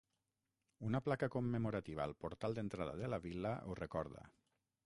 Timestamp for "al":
2.07-2.17